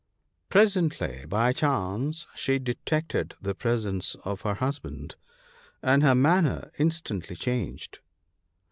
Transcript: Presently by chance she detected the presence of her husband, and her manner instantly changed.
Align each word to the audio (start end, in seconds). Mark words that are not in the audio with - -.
Presently 0.49 1.25
by 1.29 1.53
chance 1.53 2.25
she 2.33 2.57
detected 2.57 3.35
the 3.39 3.53
presence 3.53 4.15
of 4.25 4.41
her 4.41 4.55
husband, 4.55 5.15
and 5.83 6.01
her 6.01 6.15
manner 6.15 6.71
instantly 6.79 7.35
changed. 7.35 7.99